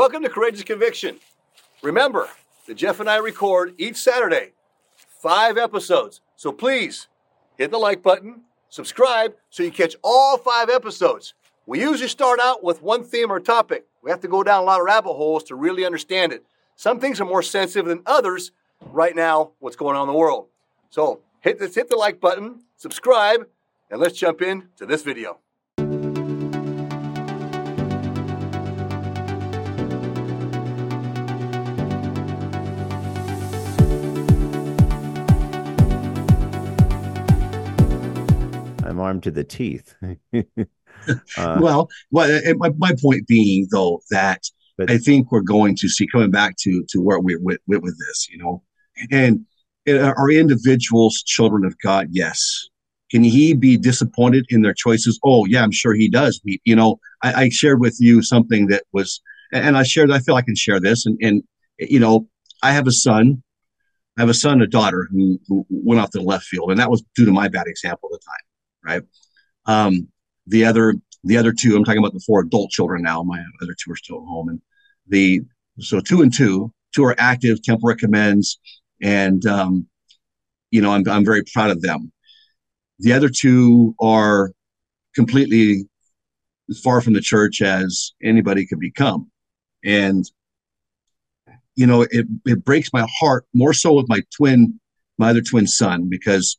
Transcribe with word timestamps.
Welcome 0.00 0.22
to 0.22 0.30
Courageous 0.30 0.62
Conviction. 0.62 1.20
Remember 1.82 2.26
that 2.66 2.76
Jeff 2.76 3.00
and 3.00 3.10
I 3.10 3.18
record 3.18 3.74
each 3.76 3.96
Saturday 3.96 4.52
five 4.96 5.58
episodes. 5.58 6.22
So 6.36 6.52
please 6.52 7.08
hit 7.58 7.70
the 7.70 7.76
like 7.76 8.02
button, 8.02 8.44
subscribe 8.70 9.34
so 9.50 9.62
you 9.62 9.70
catch 9.70 9.96
all 10.02 10.38
five 10.38 10.70
episodes. 10.70 11.34
We 11.66 11.82
usually 11.82 12.08
start 12.08 12.40
out 12.40 12.64
with 12.64 12.80
one 12.80 13.04
theme 13.04 13.30
or 13.30 13.40
topic. 13.40 13.88
We 14.02 14.10
have 14.10 14.20
to 14.20 14.26
go 14.28 14.42
down 14.42 14.62
a 14.62 14.64
lot 14.64 14.80
of 14.80 14.86
rabbit 14.86 15.12
holes 15.12 15.44
to 15.44 15.54
really 15.54 15.84
understand 15.84 16.32
it. 16.32 16.46
Some 16.76 16.98
things 16.98 17.20
are 17.20 17.26
more 17.26 17.42
sensitive 17.42 17.84
than 17.84 18.00
others 18.06 18.52
right 18.80 19.14
now, 19.14 19.50
what's 19.58 19.76
going 19.76 19.96
on 19.96 20.08
in 20.08 20.14
the 20.14 20.18
world. 20.18 20.46
So 20.88 21.20
hit, 21.40 21.58
this, 21.58 21.74
hit 21.74 21.90
the 21.90 21.96
like 21.96 22.22
button, 22.22 22.60
subscribe, 22.78 23.46
and 23.90 24.00
let's 24.00 24.16
jump 24.16 24.40
in 24.40 24.68
to 24.78 24.86
this 24.86 25.02
video. 25.02 25.40
I'm 39.00 39.06
armed 39.06 39.22
to 39.24 39.30
the 39.30 39.44
teeth. 39.44 39.94
uh, 40.34 41.58
well, 41.60 41.88
well, 42.10 42.40
my, 42.56 42.70
my 42.76 42.94
point 43.00 43.26
being 43.26 43.66
though 43.70 44.02
that 44.10 44.42
but, 44.76 44.90
I 44.90 44.98
think 44.98 45.32
we're 45.32 45.40
going 45.40 45.74
to 45.76 45.88
see 45.88 46.06
coming 46.06 46.30
back 46.30 46.56
to 46.60 46.84
to 46.90 47.00
where 47.00 47.20
we 47.20 47.36
with, 47.36 47.58
with, 47.66 47.82
with 47.82 47.98
this, 47.98 48.28
you 48.30 48.38
know, 48.38 48.62
and 49.10 49.46
are 49.88 50.30
individuals 50.30 51.22
children 51.22 51.64
of 51.64 51.74
God? 51.82 52.08
Yes. 52.10 52.68
Can 53.10 53.24
he 53.24 53.54
be 53.54 53.76
disappointed 53.76 54.46
in 54.50 54.62
their 54.62 54.74
choices? 54.74 55.18
Oh, 55.24 55.44
yeah, 55.46 55.64
I'm 55.64 55.72
sure 55.72 55.94
he 55.94 56.08
does. 56.08 56.40
you 56.44 56.76
know, 56.76 57.00
I, 57.22 57.44
I, 57.44 57.48
shared 57.48 57.80
with 57.80 57.96
you 57.98 58.22
something 58.22 58.68
that 58.68 58.84
was, 58.92 59.20
and 59.52 59.76
I 59.76 59.82
shared. 59.82 60.12
I 60.12 60.20
feel 60.20 60.36
I 60.36 60.42
can 60.42 60.54
share 60.54 60.78
this, 60.78 61.06
and 61.06 61.18
and 61.20 61.42
you 61.78 61.98
know, 61.98 62.28
I 62.62 62.72
have 62.72 62.86
a 62.86 62.92
son. 62.92 63.42
I 64.16 64.22
have 64.22 64.28
a 64.28 64.34
son, 64.34 64.60
a 64.60 64.66
daughter 64.66 65.08
who, 65.10 65.40
who 65.48 65.66
went 65.70 66.00
off 66.00 66.10
to 66.10 66.18
the 66.18 66.24
left 66.24 66.44
field, 66.44 66.70
and 66.70 66.78
that 66.78 66.90
was 66.90 67.02
due 67.16 67.24
to 67.24 67.32
my 67.32 67.48
bad 67.48 67.66
example 67.66 68.10
at 68.12 68.20
the 68.20 68.24
time 68.24 68.49
right? 68.84 69.02
Um, 69.66 70.08
the 70.46 70.64
other 70.64 70.94
the 71.24 71.36
other 71.36 71.52
two, 71.52 71.76
I'm 71.76 71.84
talking 71.84 71.98
about 71.98 72.14
the 72.14 72.24
four 72.26 72.40
adult 72.40 72.70
children 72.70 73.02
now. 73.02 73.22
My 73.22 73.42
other 73.62 73.74
two 73.78 73.92
are 73.92 73.96
still 73.96 74.16
at 74.16 74.26
home, 74.26 74.48
and 74.48 74.60
the 75.06 75.42
so 75.78 76.00
two 76.00 76.22
and 76.22 76.32
two, 76.32 76.72
two 76.94 77.04
are 77.04 77.14
active. 77.18 77.62
Temple 77.62 77.88
recommends, 77.88 78.58
and 79.02 79.44
um, 79.46 79.86
you 80.70 80.80
know 80.80 80.92
I'm 80.92 81.06
I'm 81.08 81.24
very 81.24 81.42
proud 81.52 81.70
of 81.70 81.82
them. 81.82 82.12
The 82.98 83.12
other 83.12 83.28
two 83.28 83.94
are 84.00 84.52
completely 85.14 85.86
as 86.70 86.80
far 86.80 87.00
from 87.00 87.14
the 87.14 87.20
church 87.20 87.60
as 87.62 88.12
anybody 88.22 88.66
could 88.66 88.80
become, 88.80 89.30
and 89.84 90.24
you 91.76 91.86
know 91.86 92.02
it 92.02 92.26
it 92.46 92.64
breaks 92.64 92.92
my 92.92 93.06
heart 93.20 93.44
more 93.54 93.74
so 93.74 93.92
with 93.92 94.08
my 94.08 94.22
twin, 94.34 94.80
my 95.18 95.30
other 95.30 95.42
twin 95.42 95.66
son 95.66 96.08
because 96.08 96.56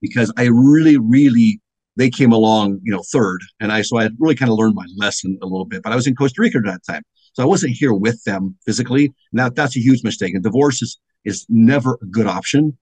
because 0.00 0.32
I 0.36 0.44
really, 0.44 0.96
really, 0.96 1.60
they 1.96 2.10
came 2.10 2.32
along, 2.32 2.80
you 2.82 2.92
know, 2.92 3.02
third. 3.12 3.40
And 3.60 3.72
I, 3.72 3.82
so 3.82 3.98
I 3.98 4.08
really 4.18 4.34
kind 4.36 4.50
of 4.50 4.58
learned 4.58 4.74
my 4.74 4.86
lesson 4.96 5.38
a 5.42 5.46
little 5.46 5.64
bit, 5.64 5.82
but 5.82 5.92
I 5.92 5.96
was 5.96 6.06
in 6.06 6.14
Costa 6.14 6.40
Rica 6.40 6.58
at 6.58 6.64
that 6.64 6.84
time. 6.88 7.02
So 7.32 7.42
I 7.42 7.46
wasn't 7.46 7.76
here 7.76 7.92
with 7.92 8.22
them 8.24 8.56
physically. 8.64 9.12
Now 9.32 9.48
that's 9.48 9.76
a 9.76 9.80
huge 9.80 10.02
mistake. 10.04 10.34
And 10.34 10.42
divorce 10.42 10.82
is, 10.82 10.98
is 11.24 11.46
never 11.48 11.98
a 12.02 12.06
good 12.06 12.26
option. 12.26 12.76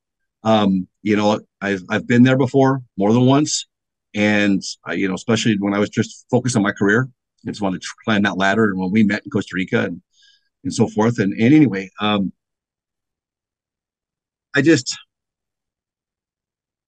Um, 0.44 0.86
you 1.02 1.16
know, 1.16 1.40
I've, 1.60 1.82
I've 1.90 2.06
been 2.06 2.22
there 2.22 2.36
before 2.36 2.82
more 2.96 3.12
than 3.12 3.26
once. 3.26 3.66
And, 4.14 4.62
you 4.92 5.08
know, 5.08 5.14
especially 5.14 5.56
when 5.58 5.74
I 5.74 5.78
was 5.78 5.90
just 5.90 6.26
focused 6.30 6.56
on 6.56 6.62
my 6.62 6.72
career, 6.72 7.08
I 7.46 7.50
just 7.50 7.60
wanted 7.60 7.82
to 7.82 7.88
climb 8.04 8.22
that 8.22 8.38
ladder. 8.38 8.64
And 8.70 8.78
when 8.78 8.90
we 8.90 9.02
met 9.02 9.22
in 9.24 9.30
Costa 9.30 9.54
Rica 9.54 9.84
and, 9.84 10.00
and 10.64 10.72
so 10.72 10.88
forth. 10.88 11.18
And, 11.18 11.32
and 11.34 11.54
anyway, 11.54 11.90
um, 12.00 12.32
I 14.54 14.62
just, 14.62 14.96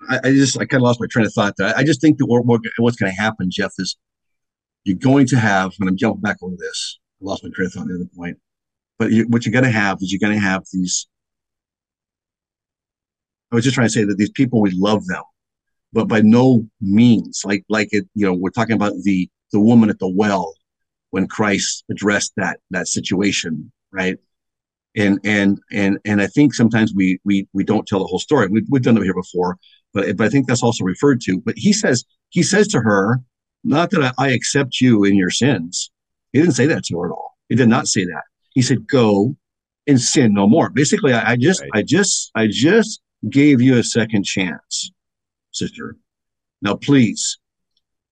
I, 0.08 0.20
I 0.24 0.30
just 0.32 0.56
I 0.58 0.64
kind 0.64 0.80
of 0.80 0.86
lost 0.86 1.00
my 1.00 1.06
train 1.10 1.26
of 1.26 1.32
thought. 1.32 1.54
There. 1.56 1.72
I 1.76 1.84
just 1.84 2.00
think 2.00 2.18
that 2.18 2.26
what, 2.26 2.44
what's 2.78 2.96
going 2.96 3.12
to 3.12 3.20
happen, 3.20 3.50
Jeff, 3.50 3.72
is 3.78 3.96
you're 4.84 4.96
going 4.96 5.26
to 5.28 5.38
have. 5.38 5.72
And 5.80 5.88
I'm 5.88 5.96
jumping 5.96 6.20
back 6.20 6.36
over 6.42 6.56
this. 6.58 6.98
I 7.20 7.24
lost 7.24 7.44
my 7.44 7.50
train 7.54 7.66
of 7.66 7.72
thought 7.72 7.82
at 7.82 7.88
the 7.88 7.94
other 7.94 8.10
point. 8.16 8.38
But 8.98 9.12
you, 9.12 9.24
what 9.28 9.44
you're 9.44 9.52
going 9.52 9.64
to 9.64 9.70
have 9.70 9.98
is 10.00 10.12
you're 10.12 10.26
going 10.26 10.38
to 10.38 10.44
have 10.44 10.64
these. 10.72 11.08
I 13.50 13.54
was 13.56 13.64
just 13.64 13.74
trying 13.74 13.86
to 13.86 13.92
say 13.92 14.04
that 14.04 14.18
these 14.18 14.30
people 14.30 14.60
we 14.60 14.70
love 14.72 15.06
them, 15.06 15.22
but 15.92 16.06
by 16.06 16.20
no 16.20 16.66
means 16.80 17.42
like 17.44 17.64
like 17.68 17.88
it. 17.92 18.06
You 18.14 18.26
know, 18.26 18.34
we're 18.34 18.50
talking 18.50 18.76
about 18.76 18.92
the 19.02 19.28
the 19.52 19.60
woman 19.60 19.90
at 19.90 19.98
the 19.98 20.08
well 20.08 20.54
when 21.10 21.26
Christ 21.26 21.84
addressed 21.90 22.32
that 22.36 22.60
that 22.70 22.88
situation, 22.88 23.72
right? 23.92 24.18
And 24.96 25.18
and 25.24 25.58
and 25.72 25.98
and 26.04 26.20
I 26.20 26.26
think 26.26 26.54
sometimes 26.54 26.92
we 26.94 27.20
we 27.24 27.48
we 27.52 27.64
don't 27.64 27.86
tell 27.86 28.00
the 28.00 28.06
whole 28.06 28.18
story. 28.18 28.48
We've, 28.48 28.66
we've 28.68 28.82
done 28.82 28.96
it 28.96 29.04
here 29.04 29.14
before, 29.14 29.58
but, 29.94 30.16
but 30.16 30.26
I 30.26 30.28
think 30.28 30.46
that's 30.46 30.62
also 30.62 30.84
referred 30.84 31.20
to. 31.22 31.40
But 31.40 31.54
he 31.56 31.72
says, 31.72 32.04
he 32.30 32.42
says 32.42 32.68
to 32.68 32.80
her, 32.80 33.20
not 33.64 33.90
that 33.90 34.14
I, 34.18 34.26
I 34.26 34.30
accept 34.30 34.80
you 34.80 35.04
in 35.04 35.16
your 35.16 35.30
sins. 35.30 35.90
He 36.32 36.40
didn't 36.40 36.54
say 36.54 36.66
that 36.66 36.84
to 36.84 36.98
her 36.98 37.06
at 37.08 37.12
all. 37.12 37.36
He 37.48 37.54
did 37.54 37.68
not 37.68 37.88
say 37.88 38.04
that. 38.04 38.22
He 38.54 38.62
said, 38.62 38.86
go 38.86 39.36
and 39.86 40.00
sin 40.00 40.34
no 40.34 40.46
more. 40.46 40.70
Basically, 40.70 41.12
I, 41.12 41.32
I 41.32 41.36
just, 41.36 41.60
right. 41.62 41.70
I 41.74 41.82
just, 41.82 42.30
I 42.34 42.46
just 42.46 43.00
gave 43.28 43.60
you 43.60 43.78
a 43.78 43.82
second 43.82 44.24
chance, 44.24 44.90
sister. 45.50 45.96
Now, 46.60 46.74
please, 46.74 47.38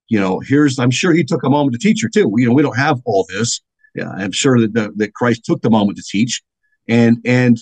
you 0.08 0.18
know, 0.18 0.40
here's, 0.40 0.78
I'm 0.78 0.90
sure 0.90 1.12
he 1.12 1.24
took 1.24 1.42
a 1.42 1.50
moment 1.50 1.74
to 1.74 1.78
teach 1.78 2.02
her 2.02 2.08
too. 2.08 2.32
You 2.36 2.46
know, 2.46 2.54
we 2.54 2.62
don't 2.62 2.78
have 2.78 3.00
all 3.04 3.26
this. 3.28 3.60
Yeah, 3.94 4.10
I'm 4.10 4.32
sure 4.32 4.60
that, 4.60 4.72
the, 4.72 4.92
that 4.96 5.14
Christ 5.14 5.44
took 5.44 5.62
the 5.62 5.70
moment 5.70 5.98
to 5.98 6.04
teach 6.04 6.42
and, 6.88 7.18
and 7.24 7.58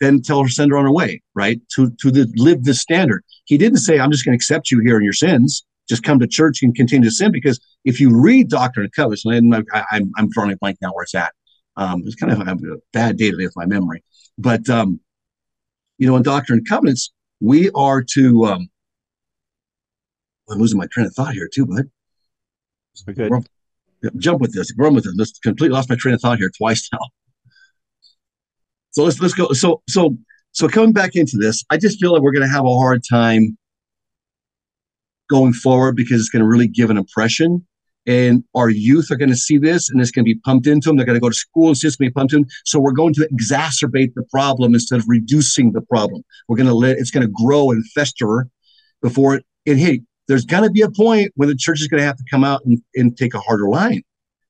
then 0.00 0.22
tell 0.22 0.42
her 0.42 0.48
send 0.48 0.70
her 0.70 0.78
on 0.78 0.84
her 0.84 0.92
way, 0.92 1.22
right? 1.34 1.60
To 1.74 1.90
to 2.00 2.10
the, 2.10 2.32
live 2.36 2.64
this 2.64 2.80
standard. 2.80 3.24
He 3.44 3.58
didn't 3.58 3.78
say, 3.78 3.98
"I'm 3.98 4.10
just 4.10 4.24
going 4.24 4.32
to 4.32 4.36
accept 4.36 4.70
you 4.70 4.80
here 4.80 4.96
in 4.96 5.04
your 5.04 5.12
sins. 5.12 5.64
Just 5.88 6.02
come 6.02 6.18
to 6.18 6.26
church 6.26 6.62
and 6.62 6.74
continue 6.74 7.08
to 7.08 7.14
sin." 7.14 7.32
Because 7.32 7.60
if 7.84 8.00
you 8.00 8.18
read 8.18 8.48
Doctrine 8.48 8.84
and 8.84 8.92
Covenants, 8.92 9.24
and 9.24 9.54
I, 9.72 9.84
I'm 9.90 10.10
I'm 10.16 10.28
drawing 10.30 10.52
a 10.52 10.56
blank 10.56 10.78
now 10.80 10.92
where 10.92 11.04
it's 11.04 11.14
at. 11.14 11.32
Um, 11.76 12.02
it's 12.04 12.16
kind 12.16 12.32
of 12.32 12.40
a 12.40 12.76
bad 12.92 13.16
day 13.16 13.30
today 13.30 13.44
with 13.44 13.56
my 13.56 13.66
memory, 13.66 14.02
but 14.36 14.68
um, 14.68 15.00
you 15.98 16.06
know, 16.06 16.16
in 16.16 16.22
Doctrine 16.22 16.58
and 16.58 16.68
Covenants, 16.68 17.12
we 17.40 17.70
are 17.70 18.02
to. 18.14 18.44
Um, 18.46 18.68
I'm 20.50 20.58
losing 20.58 20.78
my 20.78 20.86
train 20.86 21.06
of 21.06 21.14
thought 21.14 21.34
here 21.34 21.48
too, 21.52 21.66
bud. 21.66 21.90
Okay. 23.08 23.28
Jump 24.16 24.40
with 24.40 24.54
this. 24.54 24.72
Run 24.76 24.94
with 24.94 25.04
this. 25.16 25.38
Completely 25.40 25.74
lost 25.74 25.88
my 25.88 25.96
train 25.96 26.14
of 26.14 26.20
thought 26.20 26.38
here 26.38 26.50
twice 26.56 26.88
now. 26.92 26.98
So 28.98 29.04
let's 29.04 29.20
let's 29.20 29.32
go. 29.32 29.52
So 29.52 29.80
so 29.88 30.18
so 30.50 30.66
coming 30.66 30.92
back 30.92 31.14
into 31.14 31.36
this, 31.36 31.62
I 31.70 31.76
just 31.76 32.00
feel 32.00 32.12
like 32.12 32.20
we're 32.20 32.32
going 32.32 32.42
to 32.42 32.52
have 32.52 32.64
a 32.64 32.76
hard 32.76 33.04
time 33.08 33.56
going 35.30 35.52
forward 35.52 35.94
because 35.94 36.20
it's 36.20 36.30
going 36.30 36.42
to 36.42 36.48
really 36.48 36.66
give 36.66 36.90
an 36.90 36.96
impression. 36.96 37.64
And 38.08 38.42
our 38.56 38.68
youth 38.68 39.12
are 39.12 39.16
going 39.16 39.28
to 39.28 39.36
see 39.36 39.56
this 39.56 39.88
and 39.88 40.00
it's 40.00 40.10
going 40.10 40.24
to 40.24 40.34
be 40.34 40.40
pumped 40.40 40.66
into 40.66 40.88
them. 40.88 40.96
They're 40.96 41.06
going 41.06 41.14
to 41.14 41.20
go 41.20 41.28
to 41.28 41.34
school 41.34 41.66
and 41.66 41.74
it's 41.74 41.80
just 41.80 42.00
going 42.00 42.08
to 42.08 42.10
be 42.10 42.14
pumped 42.14 42.32
in. 42.32 42.44
So 42.64 42.80
we're 42.80 42.90
going 42.90 43.14
to 43.14 43.28
exacerbate 43.32 44.14
the 44.14 44.24
problem 44.32 44.74
instead 44.74 44.98
of 44.98 45.04
reducing 45.06 45.70
the 45.70 45.82
problem. 45.82 46.24
We're 46.48 46.56
going 46.56 46.66
to 46.66 46.74
let 46.74 46.98
it's 46.98 47.12
going 47.12 47.24
to 47.24 47.32
grow 47.32 47.70
and 47.70 47.88
fester 47.92 48.48
before 49.00 49.36
it. 49.36 49.46
And 49.64 49.78
hey, 49.78 50.00
there's 50.26 50.44
going 50.44 50.64
to 50.64 50.70
be 50.70 50.82
a 50.82 50.90
point 50.90 51.30
where 51.36 51.46
the 51.46 51.54
church 51.54 51.80
is 51.80 51.86
going 51.86 52.00
to 52.00 52.06
have 52.06 52.16
to 52.16 52.24
come 52.28 52.42
out 52.42 52.64
and, 52.64 52.82
and 52.96 53.16
take 53.16 53.34
a 53.34 53.38
harder 53.38 53.68
line. 53.68 54.02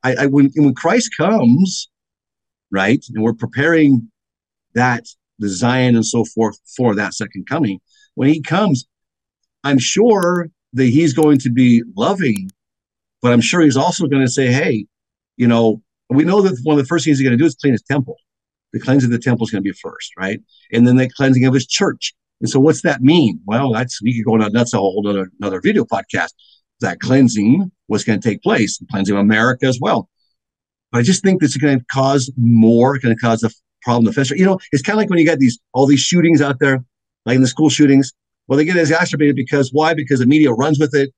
I, 0.04 0.14
I 0.14 0.26
when 0.26 0.50
when 0.56 0.74
Christ 0.74 1.10
comes, 1.18 1.90
right, 2.70 3.04
and 3.14 3.22
we're 3.22 3.34
preparing 3.34 4.10
that 4.74 5.06
the 5.38 5.48
Zion 5.48 5.94
and 5.96 6.06
so 6.06 6.24
forth 6.24 6.58
for 6.76 6.94
that 6.94 7.14
second 7.14 7.46
coming. 7.48 7.80
When 8.14 8.28
he 8.28 8.40
comes, 8.40 8.86
I'm 9.64 9.78
sure 9.78 10.48
that 10.72 10.86
he's 10.86 11.12
going 11.12 11.38
to 11.38 11.50
be 11.50 11.82
loving, 11.96 12.50
but 13.22 13.32
I'm 13.32 13.40
sure 13.40 13.60
he's 13.60 13.76
also 13.76 14.06
going 14.06 14.24
to 14.24 14.30
say, 14.30 14.52
hey, 14.52 14.86
you 15.36 15.46
know, 15.46 15.82
we 16.10 16.24
know 16.24 16.42
that 16.42 16.58
one 16.62 16.78
of 16.78 16.82
the 16.82 16.88
first 16.88 17.04
things 17.04 17.18
he's 17.18 17.26
going 17.26 17.36
to 17.36 17.42
do 17.42 17.46
is 17.46 17.54
clean 17.54 17.72
his 17.72 17.82
temple. 17.82 18.16
The 18.72 18.80
cleansing 18.80 19.08
of 19.08 19.12
the 19.12 19.22
temple 19.22 19.46
is 19.46 19.50
going 19.50 19.62
to 19.62 19.68
be 19.68 19.76
first, 19.76 20.12
right? 20.18 20.40
And 20.72 20.86
then 20.86 20.96
the 20.96 21.08
cleansing 21.08 21.44
of 21.44 21.54
his 21.54 21.66
church. 21.66 22.14
And 22.40 22.48
so 22.48 22.60
what's 22.60 22.82
that 22.82 23.02
mean? 23.02 23.40
Well, 23.46 23.72
that's 23.72 24.02
we 24.02 24.14
could 24.14 24.24
go 24.24 24.34
on 24.34 24.52
that's 24.52 24.74
a 24.74 24.78
whole 24.78 25.04
other 25.08 25.30
another 25.40 25.60
video 25.60 25.84
podcast. 25.84 26.32
That 26.80 27.00
cleansing 27.00 27.72
was 27.88 28.04
going 28.04 28.20
to 28.20 28.28
take 28.28 28.42
place, 28.42 28.78
the 28.78 28.86
cleansing 28.90 29.16
of 29.16 29.20
America 29.20 29.66
as 29.66 29.78
well. 29.80 30.08
But 30.92 30.98
I 30.98 31.02
just 31.02 31.22
think 31.22 31.40
this 31.40 31.50
is 31.50 31.56
going 31.56 31.80
to 31.80 31.84
cause 31.90 32.30
more, 32.36 32.98
going 32.98 33.16
to 33.16 33.20
cause 33.20 33.42
a 33.42 33.50
problem 33.88 34.04
to 34.04 34.12
fester. 34.12 34.36
You 34.36 34.44
know, 34.44 34.58
it's 34.70 34.82
kind 34.82 34.96
of 34.96 34.98
like 34.98 35.08
when 35.08 35.18
you 35.18 35.24
got 35.24 35.38
these 35.38 35.58
all 35.72 35.86
these 35.86 36.00
shootings 36.00 36.42
out 36.42 36.58
there, 36.60 36.84
like 37.24 37.36
in 37.36 37.42
the 37.42 37.48
school 37.48 37.70
shootings. 37.70 38.12
Well, 38.46 38.58
they 38.58 38.66
get 38.66 38.76
exacerbated 38.76 39.34
because 39.34 39.70
why? 39.72 39.94
Because 39.94 40.20
the 40.20 40.26
media 40.26 40.52
runs 40.52 40.78
with 40.78 40.94
it, 40.94 41.10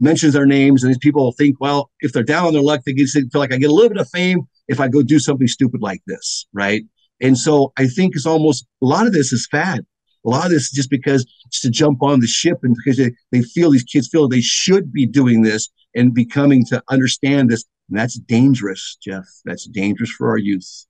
mentions 0.00 0.32
their 0.34 0.46
names, 0.46 0.82
and 0.82 0.90
these 0.90 0.98
people 0.98 1.30
think, 1.32 1.60
well, 1.60 1.90
if 2.00 2.12
they're 2.12 2.24
down 2.24 2.46
on 2.46 2.52
their 2.52 2.62
luck, 2.62 2.80
they 2.84 2.92
get, 2.92 3.08
feel 3.08 3.28
like 3.34 3.52
I 3.52 3.56
get 3.56 3.70
a 3.70 3.72
little 3.72 3.88
bit 3.88 3.98
of 3.98 4.08
fame 4.10 4.40
if 4.66 4.80
I 4.80 4.88
go 4.88 5.02
do 5.02 5.20
something 5.20 5.46
stupid 5.46 5.80
like 5.80 6.02
this, 6.06 6.46
right? 6.52 6.82
And 7.20 7.38
so 7.38 7.72
I 7.76 7.86
think 7.86 8.14
it's 8.14 8.26
almost 8.26 8.66
a 8.82 8.86
lot 8.86 9.06
of 9.06 9.12
this 9.12 9.32
is 9.32 9.48
fad. 9.50 9.86
A 10.24 10.28
lot 10.28 10.46
of 10.46 10.50
this 10.50 10.64
is 10.64 10.70
just 10.70 10.90
because 10.90 11.24
just 11.50 11.62
to 11.62 11.70
jump 11.70 12.02
on 12.02 12.20
the 12.20 12.26
ship 12.26 12.58
and 12.62 12.76
because 12.76 12.96
they, 12.98 13.12
they 13.32 13.42
feel 13.42 13.70
these 13.70 13.84
kids 13.84 14.08
feel 14.08 14.28
they 14.28 14.40
should 14.40 14.92
be 14.92 15.06
doing 15.06 15.42
this 15.42 15.68
and 15.94 16.14
becoming 16.14 16.64
to 16.66 16.82
understand 16.90 17.50
this 17.50 17.64
And 17.88 17.98
that's 17.98 18.18
dangerous, 18.18 18.98
Jeff. 19.00 19.26
That's 19.44 19.66
dangerous 19.66 20.10
for 20.10 20.28
our 20.30 20.38
youth. 20.38 20.86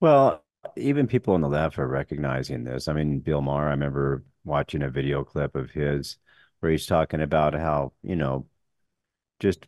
Well, 0.00 0.44
even 0.76 1.06
people 1.06 1.34
on 1.34 1.40
the 1.40 1.48
left 1.48 1.78
are 1.78 1.86
recognizing 1.88 2.64
this. 2.64 2.88
I 2.88 2.92
mean, 2.92 3.20
Bill 3.20 3.40
Maher, 3.42 3.68
I 3.68 3.70
remember 3.70 4.24
watching 4.44 4.82
a 4.82 4.90
video 4.90 5.24
clip 5.24 5.54
of 5.56 5.70
his 5.70 6.16
where 6.60 6.72
he's 6.72 6.86
talking 6.86 7.20
about 7.20 7.54
how, 7.54 7.92
you 8.02 8.16
know, 8.16 8.46
just 9.40 9.66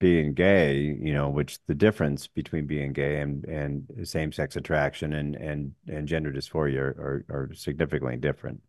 being 0.00 0.34
gay, 0.34 0.78
you 0.80 1.14
know, 1.14 1.30
which 1.30 1.58
the 1.66 1.74
difference 1.74 2.28
between 2.28 2.66
being 2.66 2.92
gay 2.92 3.20
and 3.20 3.44
and 3.46 4.08
same 4.08 4.32
sex 4.32 4.56
attraction 4.56 5.12
and 5.14 5.36
and 5.36 5.74
and 5.88 6.08
gender 6.08 6.32
dysphoria 6.32 6.78
are, 6.80 7.24
are, 7.30 7.50
are 7.50 7.54
significantly 7.54 8.16
different, 8.18 8.62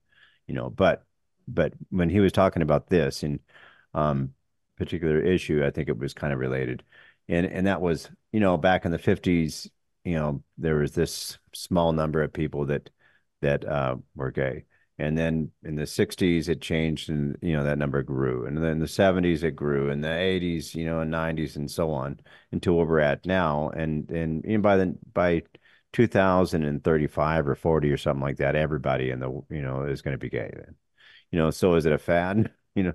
you 0.47 0.53
know. 0.55 0.69
But 0.69 1.05
but 1.47 1.73
when 1.89 2.09
he 2.09 2.19
was 2.19 2.33
talking 2.33 2.61
about 2.63 2.87
this 2.89 3.23
in 3.23 3.39
um 3.93 4.33
particular 4.77 5.19
issue, 5.21 5.63
I 5.65 5.71
think 5.71 5.89
it 5.89 5.97
was 5.97 6.13
kind 6.13 6.33
of 6.33 6.39
related, 6.39 6.83
and 7.29 7.45
and 7.47 7.67
that 7.67 7.81
was 7.81 8.09
you 8.31 8.39
know 8.39 8.57
back 8.57 8.85
in 8.85 8.91
the 8.91 8.99
fifties, 8.99 9.69
you 10.03 10.15
know, 10.15 10.43
there 10.57 10.75
was 10.77 10.93
this 10.93 11.37
small 11.53 11.93
number 11.93 12.21
of 12.23 12.33
people 12.33 12.65
that 12.67 12.89
that 13.41 13.65
uh, 13.65 13.95
were 14.15 14.31
gay, 14.31 14.65
and 14.97 15.17
then 15.17 15.51
in 15.63 15.75
the 15.75 15.85
60s 15.87 16.49
it 16.49 16.61
changed 16.61 17.09
and 17.09 17.37
you 17.41 17.53
know 17.55 17.63
that 17.63 17.77
number 17.77 18.03
grew 18.03 18.45
and 18.45 18.57
then 18.57 18.65
in 18.65 18.79
the 18.79 18.87
70s 18.87 19.43
it 19.43 19.55
grew 19.55 19.89
in 19.89 20.01
the 20.01 20.11
80s 20.11 20.75
you 20.75 20.85
know 20.85 20.99
and 20.99 21.09
90s 21.11 21.55
and 21.55 21.69
so 21.71 21.91
on 21.91 22.19
until 22.51 22.73
where 22.75 22.85
we're 22.85 22.99
at 22.99 23.25
now 23.25 23.69
and 23.69 24.09
and 24.11 24.43
you 24.45 24.57
know, 24.57 24.61
by 24.61 24.75
the 24.77 24.97
by 25.13 25.41
2035 25.93 27.47
or 27.47 27.55
40 27.55 27.91
or 27.91 27.97
something 27.97 28.21
like 28.21 28.37
that 28.37 28.55
everybody 28.55 29.09
in 29.11 29.19
the 29.19 29.29
you 29.49 29.61
know 29.61 29.83
is 29.83 30.01
going 30.01 30.13
to 30.13 30.17
be 30.17 30.29
gay 30.29 30.51
then 30.53 30.75
you 31.31 31.39
know 31.39 31.51
so 31.51 31.75
is 31.75 31.85
it 31.85 31.93
a 31.93 31.97
fad 31.97 32.51
you 32.75 32.83
know 32.83 32.93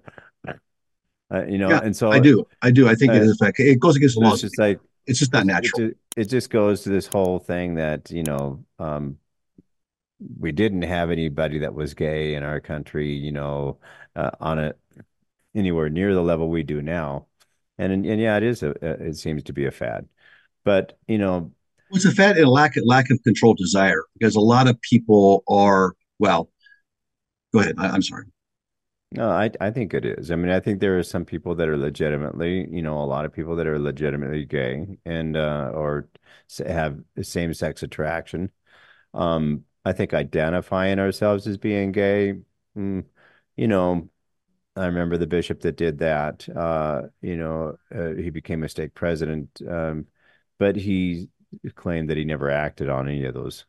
uh, 1.32 1.44
you 1.46 1.58
know 1.58 1.74
Yeah, 1.74 1.78
and 1.78 1.96
so 1.96 2.12
I 2.12 2.18
do. 2.20 2.46
I 2.62 2.70
do. 2.70 2.88
I 2.88 2.94
think 2.94 3.14
it 3.14 3.22
Uh, 3.22 3.22
is 3.22 3.30
a 3.40 3.44
fact. 3.44 3.58
It 3.60 3.80
goes 3.80 3.96
against 3.96 4.16
the 4.16 4.20
law. 4.20 4.34
it's 4.34 4.40
just 4.40 4.58
like 4.58 4.80
It's 5.06 5.18
just 5.18 5.32
not 5.32 5.46
it, 5.46 5.46
natural. 5.46 5.72
ju- 5.74 5.94
it 6.16 6.26
just 6.26 6.50
goes 6.50 6.82
to 6.82 6.90
this 6.90 7.06
whole 7.06 7.38
thing 7.38 7.74
that 7.74 8.10
you 8.10 8.22
know 8.22 8.64
um 8.78 9.18
we 10.38 10.52
didn't 10.52 10.82
have 10.82 11.10
anybody 11.10 11.58
that 11.58 11.74
was 11.74 11.94
gay 11.94 12.34
in 12.34 12.42
our 12.42 12.60
country 12.60 13.12
you 13.12 13.32
know 13.32 13.78
uh, 14.16 14.30
on 14.40 14.58
a 14.58 14.74
anywhere 15.54 15.88
near 15.88 16.14
the 16.14 16.22
level 16.22 16.48
we 16.48 16.62
do 16.62 16.80
now 16.80 17.26
and 17.78 17.92
and, 17.92 18.20
yeah 18.20 18.36
it 18.36 18.42
is 18.42 18.62
a 18.62 18.70
it 19.06 19.16
seems 19.16 19.42
to 19.42 19.52
be 19.52 19.66
a 19.66 19.70
fad 19.70 20.08
but 20.64 20.98
you 21.08 21.18
know 21.18 21.50
It's 21.90 22.04
a 22.04 22.12
fad 22.12 22.36
and 22.36 22.46
a 22.46 22.50
lack 22.50 22.74
lack 22.84 23.10
of 23.10 23.22
control 23.22 23.54
desire 23.54 24.04
because 24.18 24.36
a 24.36 24.40
lot 24.40 24.68
of 24.68 24.80
people 24.80 25.42
are 25.48 25.94
well. 26.18 26.48
Go 27.52 27.60
ahead. 27.60 27.74
I, 27.78 27.88
I'm 27.88 28.02
sorry. 28.02 28.24
No 29.12 29.30
I 29.30 29.50
I 29.60 29.70
think 29.70 29.94
it 29.94 30.04
is 30.04 30.30
I 30.30 30.36
mean 30.36 30.50
I 30.50 30.60
think 30.60 30.80
there 30.80 30.98
are 30.98 31.02
some 31.02 31.24
people 31.24 31.54
that 31.56 31.68
are 31.68 31.76
legitimately 31.76 32.68
you 32.70 32.82
know 32.82 33.02
a 33.02 33.04
lot 33.06 33.24
of 33.24 33.32
people 33.32 33.56
that 33.56 33.66
are 33.66 33.78
legitimately 33.78 34.44
gay 34.44 34.98
and 35.04 35.36
uh 35.36 35.70
or 35.74 36.08
have 36.66 37.00
same 37.22 37.54
sex 37.54 37.82
attraction 37.82 38.50
Um, 39.14 39.66
I 39.84 39.92
think 39.94 40.14
identifying 40.14 40.98
ourselves 41.00 41.46
as 41.48 41.58
being 41.58 41.92
gay, 41.92 42.34
mm, 42.76 43.04
you 43.56 43.68
know, 43.68 44.10
I 44.76 44.86
remember 44.86 45.18
the 45.18 45.26
bishop 45.28 45.60
that 45.62 45.76
did 45.76 45.98
that. 46.00 46.48
Uh, 46.50 47.04
you 47.22 47.36
know, 47.38 47.78
uh, 47.94 48.14
he 48.14 48.30
became 48.30 48.64
a 48.64 48.68
stake 48.70 48.94
president, 48.94 49.60
um, 49.68 50.06
but 50.58 50.76
he 50.76 51.30
claimed 51.76 52.10
that 52.10 52.16
he 52.18 52.24
never 52.26 52.50
acted 52.50 52.88
on 52.90 53.08
any 53.08 53.24
of 53.26 53.34
those 53.34 53.66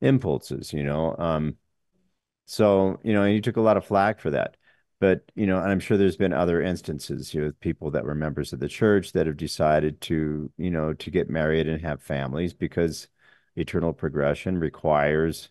impulses, 0.00 0.72
you 0.72 0.82
know. 0.82 1.16
Um, 1.18 1.56
so, 2.46 2.98
you 3.02 3.12
know, 3.12 3.22
and 3.22 3.32
he 3.32 3.40
took 3.40 3.56
a 3.56 3.62
lot 3.62 3.76
of 3.76 3.84
flack 3.84 4.20
for 4.20 4.30
that. 4.30 4.56
But, 5.00 5.22
you 5.34 5.46
know, 5.46 5.58
and 5.58 5.70
I'm 5.70 5.80
sure 5.80 5.96
there's 5.96 6.16
been 6.16 6.32
other 6.32 6.62
instances, 6.62 7.34
you 7.34 7.40
know, 7.40 7.46
with 7.48 7.60
people 7.60 7.90
that 7.90 8.04
were 8.04 8.14
members 8.14 8.52
of 8.52 8.60
the 8.60 8.68
church 8.68 9.12
that 9.12 9.26
have 9.26 9.36
decided 9.36 10.00
to, 10.02 10.50
you 10.56 10.70
know, 10.70 10.92
to 10.94 11.10
get 11.10 11.28
married 11.28 11.66
and 11.66 11.80
have 11.82 12.02
families 12.02 12.54
because 12.54 13.08
eternal 13.56 13.92
progression 13.92 14.58
requires 14.58 15.50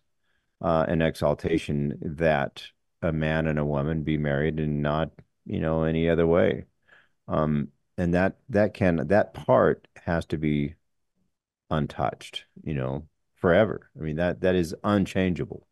uh, 0.61 0.85
an 0.88 1.01
exaltation 1.01 1.97
that 2.01 2.63
a 3.01 3.11
man 3.11 3.47
and 3.47 3.59
a 3.59 3.65
woman 3.65 4.03
be 4.03 4.17
married 4.17 4.59
and 4.59 4.81
not, 4.81 5.11
you 5.45 5.59
know, 5.59 5.83
any 5.83 6.09
other 6.09 6.27
way. 6.27 6.65
Um, 7.27 7.69
and 7.97 8.13
that 8.13 8.37
that 8.49 8.73
can 8.73 9.07
that 9.07 9.33
part 9.33 9.87
has 10.05 10.25
to 10.27 10.37
be 10.37 10.75
untouched, 11.69 12.45
you 12.63 12.73
know, 12.73 13.07
forever. 13.35 13.89
I 13.99 14.03
mean, 14.03 14.15
that 14.17 14.41
that 14.41 14.55
is 14.55 14.75
unchangeable 14.83 15.67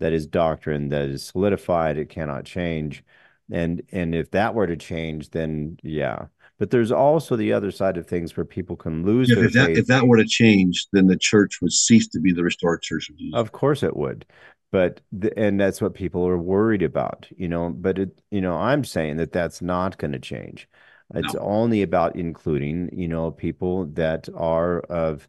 that 0.00 0.12
is 0.12 0.26
doctrine 0.26 0.88
that 0.90 1.08
is 1.08 1.24
solidified 1.26 1.98
it 1.98 2.08
cannot 2.08 2.44
change. 2.44 3.04
And 3.50 3.82
and 3.92 4.14
if 4.14 4.30
that 4.32 4.54
were 4.54 4.66
to 4.66 4.76
change 4.76 5.30
then 5.30 5.78
yeah. 5.82 6.26
But 6.58 6.70
there's 6.70 6.92
also 6.92 7.36
the 7.36 7.52
other 7.52 7.70
side 7.70 7.96
of 7.96 8.06
things 8.06 8.36
where 8.36 8.44
people 8.44 8.76
can 8.76 9.04
lose 9.04 9.32
If, 9.32 9.34
their 9.34 9.48
if 9.48 9.52
that 9.52 9.70
faith. 9.70 9.76
if 9.76 9.86
that 9.86 10.06
were 10.08 10.16
to 10.16 10.24
change, 10.26 10.86
then 10.92 11.06
the 11.06 11.16
church 11.16 11.60
would 11.62 11.72
cease 11.72 12.08
to 12.08 12.20
be 12.20 12.32
the 12.32 12.42
restored 12.42 12.82
church 12.82 13.10
of 13.10 13.16
Jesus. 13.16 13.38
of 13.38 13.52
course 13.52 13.82
it 13.82 13.96
would. 13.96 14.26
But 14.70 15.00
the, 15.12 15.36
and 15.38 15.58
that's 15.58 15.80
what 15.80 15.94
people 15.94 16.26
are 16.26 16.36
worried 16.38 16.82
about 16.82 17.26
you 17.36 17.48
know? 17.48 17.70
But 17.70 17.98
it 17.98 18.20
you 18.30 18.40
know 18.40 18.54
i'm 18.56 18.84
saying 18.84 19.16
that 19.16 19.32
that's 19.32 19.62
not 19.62 19.98
going 19.98 20.12
to 20.12 20.18
change. 20.18 20.68
It's 21.14 21.34
No. 21.34 21.40
only 21.40 21.82
about 21.82 22.16
including 22.16 22.90
you 22.92 23.08
know 23.08 23.30
people 23.30 23.86
that 23.94 24.28
are 24.34 24.80
of 24.80 25.28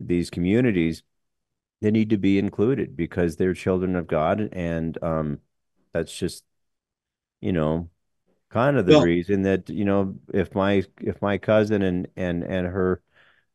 these 0.00 0.30
communities 0.30 1.02
they 1.80 1.90
need 1.90 2.10
to 2.10 2.18
be 2.18 2.38
included 2.38 2.96
because 2.96 3.36
they're 3.36 3.54
children 3.54 3.96
of 3.96 4.06
God, 4.06 4.50
and 4.52 5.02
um, 5.02 5.40
that's 5.92 6.16
just 6.16 6.44
you 7.40 7.52
know 7.52 7.90
kind 8.50 8.76
of 8.78 8.86
the 8.86 8.96
Well, 8.96 8.98
reason 8.98 9.42
that 9.44 9.68
you 9.70 9.84
know 9.86 10.16
if 10.34 10.54
my 10.54 10.84
if 11.00 11.20
my 11.22 11.38
cousin 11.38 11.82
and 11.82 12.08
and 12.16 12.44
and 12.44 12.66
her 12.68 13.02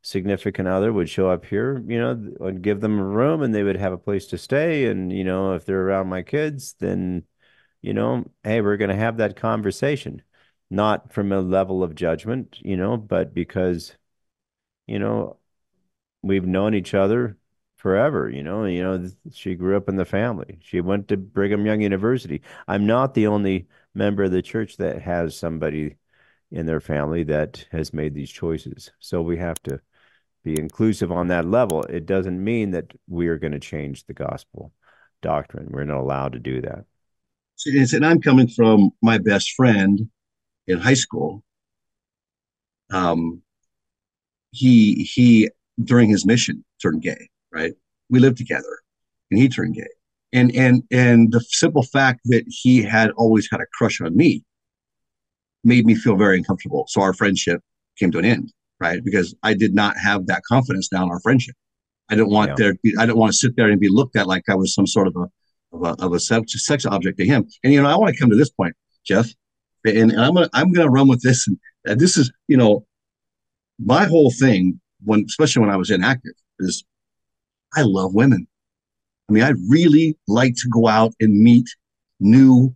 significant 0.04 0.68
other 0.68 0.94
would 0.94 1.10
show 1.10 1.30
up 1.30 1.46
here, 1.46 1.84
you 1.88 2.00
know, 2.00 2.34
I'd 2.48 2.62
give 2.64 2.82
them 2.82 3.00
a 3.00 3.06
room 3.06 3.44
and 3.44 3.54
they 3.56 3.64
would 3.64 3.78
have 3.78 3.94
a 3.94 4.00
place 4.00 4.28
to 4.30 4.38
stay, 4.38 4.88
and 4.88 5.12
you 5.14 5.24
know 5.26 5.54
if 5.56 5.66
they're 5.66 5.82
around 5.88 6.10
my 6.10 6.24
kids, 6.24 6.76
then 6.80 7.26
you 7.82 7.94
know, 7.94 8.26
hey, 8.44 8.62
we're 8.62 8.78
going 8.78 8.90
to 8.92 8.96
have 8.98 9.18
that 9.18 9.36
conversation, 9.38 10.22
not 10.72 11.14
from 11.14 11.32
a 11.32 11.42
level 11.42 11.84
of 11.84 11.96
judgment, 11.96 12.58
you 12.62 12.78
know, 12.78 12.98
but 12.98 13.34
because 13.34 13.96
you 14.88 15.00
know 15.00 15.38
we've 16.24 16.46
known 16.48 16.76
each 16.76 16.94
other 16.94 17.38
forever, 17.86 18.28
you 18.28 18.42
know. 18.42 18.66
You 18.66 18.82
know, 18.82 19.10
she 19.32 19.54
grew 19.54 19.78
up 19.78 19.88
in 19.88 19.96
the 19.96 20.06
family. 20.06 20.58
She 20.60 20.82
went 20.82 21.08
to 21.10 21.18
Brigham 21.18 21.68
Young 21.68 21.82
University. 21.82 22.42
I'm 22.68 22.88
not 22.88 23.14
the 23.14 23.28
only 23.28 23.68
member 23.94 24.24
of 24.24 24.32
the 24.32 24.42
church 24.42 24.78
that 24.78 25.04
has 25.04 25.38
somebody 25.38 25.98
in 26.50 26.66
their 26.66 26.80
family 26.80 27.24
that 27.26 27.64
has 27.72 27.94
made 27.94 28.16
these 28.16 28.32
choices. 28.32 28.90
So 28.98 29.22
we 29.22 29.38
have 29.38 29.62
to 29.64 29.80
be 30.44 30.58
inclusive 30.60 31.12
on 31.12 31.28
that 31.28 31.46
level. 31.46 31.84
It 31.84 32.08
doesn't 32.08 32.44
mean 32.44 32.72
that 32.72 32.92
we 33.08 33.28
are 33.28 33.38
going 33.38 33.54
to 33.54 33.60
change 33.60 34.06
the 34.06 34.16
gospel 34.16 34.74
doctrine. 35.22 35.68
We're 35.70 35.84
not 35.84 36.02
allowed 36.02 36.34
to 36.34 36.40
do 36.40 36.62
that. 36.62 36.86
and 37.94 38.04
I'm 38.04 38.20
coming 38.20 38.48
from 38.48 38.90
my 39.04 39.20
best 39.20 39.52
friend 39.52 40.10
in 40.66 40.80
high 40.80 40.96
school. 40.96 41.44
Um, 42.92 43.44
he 44.50 45.04
he 45.04 45.52
during 45.84 46.10
his 46.10 46.26
mission 46.26 46.66
turned 46.82 47.04
gay. 47.04 47.30
Right, 47.52 47.74
we 48.10 48.20
lived 48.20 48.38
together, 48.38 48.80
and 49.32 49.40
he 49.40 49.50
turned 49.50 49.76
gay. 49.76 49.88
And 50.34 50.54
and 50.56 50.84
and 50.92 51.32
the 51.32 51.40
simple 51.42 51.84
fact 51.84 52.22
that 52.26 52.44
he 52.48 52.82
had 52.82 53.12
always 53.12 53.48
had 53.52 53.62
a 53.62 53.66
crush 53.78 54.02
on 54.02 54.16
me 54.16 54.44
made 55.64 55.86
me 55.86 55.96
feel 55.96 56.16
very 56.16 56.38
uncomfortable. 56.38 56.86
So 56.88 57.02
our 57.02 57.14
friendship 57.14 57.62
came 57.98 58.12
to 58.12 58.20
an 58.20 58.26
end, 58.26 58.52
right? 58.80 59.04
Because 59.04 59.34
I 59.44 59.54
did 59.54 59.74
not 59.74 59.98
have 59.98 60.28
that 60.28 60.44
confidence 60.48 60.92
now 60.92 61.04
in 61.04 61.10
our 61.10 61.20
friendship. 61.22 61.56
I 62.10 62.16
didn't 62.16 62.30
want 62.30 62.50
Yeah. 62.50 62.56
there. 62.58 62.74
to 62.74 62.80
be- 62.84 62.96
I 62.98 63.06
didn't 63.06 63.18
want 63.18 63.32
to 63.32 63.38
sit 63.38 63.56
there 63.56 63.70
and 63.70 63.80
be 63.80 63.90
looked 63.90 64.16
at 64.16 64.28
like 64.28 64.44
I 64.50 64.56
was 64.56 64.74
some 64.74 64.86
sort 64.88 65.08
of 65.08 65.16
a 65.16 65.28
of 65.76 65.82
a, 65.84 66.04
of 66.06 66.14
a 66.14 66.20
sex, 66.20 66.54
sex 66.66 66.86
object 66.86 67.18
to 67.18 67.26
him. 67.26 67.48
And 67.64 67.74
you 67.74 67.82
know, 67.82 67.90
I 67.90 67.96
want 67.98 68.14
to 68.14 68.20
come 68.20 68.30
to 68.30 68.36
this 68.36 68.50
point, 68.52 68.76
Jeff, 69.06 69.28
and, 69.86 70.12
and 70.12 70.22
I'm 70.22 70.34
gonna 70.34 70.50
I'm 70.54 70.72
gonna 70.72 70.90
run 70.90 71.08
with 71.08 71.22
this. 71.24 71.48
And 71.48 71.58
uh, 71.88 71.96
this 71.96 72.16
is 72.18 72.32
you 72.48 72.58
know, 72.58 72.86
my 73.80 74.06
whole 74.06 74.32
thing 74.32 74.80
when 75.04 75.26
especially 75.28 75.62
when 75.62 75.70
I 75.72 75.78
was 75.78 75.90
inactive 75.90 76.34
is 76.60 76.84
I 77.76 77.82
love 77.82 78.14
women. 78.14 78.48
I 79.30 79.34
mean, 79.34 79.44
I 79.44 79.54
really 79.70 80.18
like 80.28 80.56
to 80.56 80.70
go 80.70 80.88
out 80.88 81.14
and 81.20 81.40
meet 81.40 81.68
new 82.20 82.76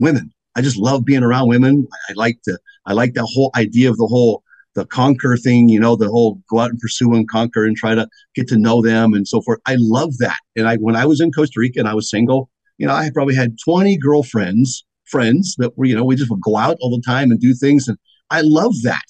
women. 0.00 0.32
I 0.54 0.60
just 0.60 0.76
love 0.76 1.04
being 1.04 1.22
around 1.22 1.48
women. 1.48 1.86
I, 2.08 2.12
like 2.14 2.40
to, 2.44 2.58
I 2.86 2.92
like 2.92 3.14
that 3.14 3.28
whole 3.32 3.50
idea 3.56 3.90
of 3.90 3.96
the 3.96 4.06
whole, 4.06 4.42
the 4.74 4.84
conquer 4.86 5.36
thing, 5.36 5.68
you 5.68 5.80
know, 5.80 5.96
the 5.96 6.08
whole 6.08 6.40
go 6.50 6.58
out 6.58 6.70
and 6.70 6.78
pursue 6.78 7.14
and 7.14 7.28
conquer 7.28 7.64
and 7.64 7.76
try 7.76 7.94
to 7.94 8.08
get 8.34 8.48
to 8.48 8.58
know 8.58 8.82
them 8.82 9.14
and 9.14 9.26
so 9.26 9.40
forth. 9.40 9.60
I 9.66 9.76
love 9.78 10.18
that. 10.18 10.38
And 10.56 10.68
I, 10.68 10.76
when 10.76 10.96
I 10.96 11.06
was 11.06 11.20
in 11.20 11.32
Costa 11.32 11.58
Rica 11.60 11.80
and 11.80 11.88
I 11.88 11.94
was 11.94 12.10
single, 12.10 12.50
you 12.76 12.86
know, 12.86 12.92
I 12.92 13.10
probably 13.12 13.34
had 13.34 13.56
20 13.64 13.96
girlfriends, 13.98 14.84
friends 15.04 15.54
that 15.58 15.76
were, 15.76 15.86
you 15.86 15.96
know, 15.96 16.04
we 16.04 16.16
just 16.16 16.30
would 16.30 16.40
go 16.40 16.56
out 16.56 16.76
all 16.80 16.90
the 16.90 17.02
time 17.02 17.30
and 17.30 17.40
do 17.40 17.54
things. 17.54 17.88
And 17.88 17.98
I 18.30 18.42
love 18.42 18.74
that. 18.82 19.04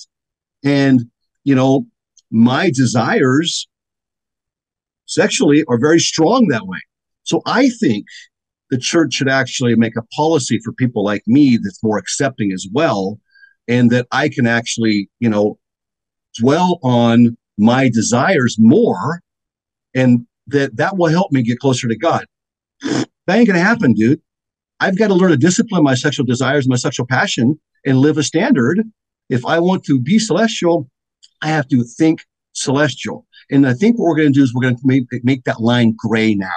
And, 0.65 1.11
you 1.45 1.55
know, 1.55 1.87
my 2.31 2.71
desires 2.71 3.69
sexually 5.09 5.65
are 5.69 5.79
very 5.79 5.99
strong 5.99 6.47
that 6.49 6.67
way. 6.67 6.79
So 7.25 7.43
I 7.47 7.69
think 7.69 8.07
the 8.71 8.79
church 8.79 9.15
should 9.15 9.29
actually 9.29 9.75
make 9.75 9.97
a 9.97 10.03
policy 10.15 10.61
for 10.63 10.73
people 10.73 11.03
like 11.03 11.23
me 11.27 11.59
that's 11.63 11.83
more 11.83 11.99
accepting 11.99 12.53
as 12.53 12.67
well, 12.73 13.19
and 13.67 13.91
that 13.91 14.07
I 14.13 14.29
can 14.29 14.47
actually, 14.47 15.11
you 15.19 15.29
know, 15.29 15.59
dwell 16.39 16.79
on 16.83 17.37
my 17.59 17.89
desires 17.89 18.57
more, 18.59 19.21
and 19.95 20.27
that 20.47 20.77
that 20.77 20.97
will 20.97 21.09
help 21.09 21.33
me 21.33 21.43
get 21.43 21.59
closer 21.59 21.89
to 21.89 21.97
God. 21.97 22.25
That 22.83 23.09
ain't 23.39 23.47
gonna 23.47 23.59
happen, 23.59 23.95
dude. 23.95 24.21
I've 24.81 24.97
got 24.97 25.09
to 25.09 25.15
learn 25.15 25.31
to 25.31 25.37
discipline 25.37 25.83
my 25.83 25.95
sexual 25.95 26.25
desires, 26.25 26.69
my 26.69 26.77
sexual 26.77 27.07
passion, 27.07 27.59
and 27.85 27.99
live 27.99 28.17
a 28.17 28.23
standard. 28.23 28.81
If 29.29 29.45
I 29.45 29.59
want 29.59 29.85
to 29.85 29.99
be 29.99 30.19
celestial, 30.19 30.89
I 31.43 31.49
have 31.49 31.69
to 31.69 31.83
think 31.83 32.25
celestial. 32.53 33.27
And 33.51 33.67
I 33.67 33.75
think 33.75 33.99
what 33.99 34.07
we're 34.07 34.17
going 34.17 34.33
to 34.33 34.39
do 34.39 34.43
is 34.43 34.55
we're 34.55 34.63
going 34.63 34.77
to 34.77 34.83
make, 34.85 35.07
make 35.25 35.45
that 35.45 35.61
line 35.61 35.95
gray 35.97 36.35
now. 36.35 36.49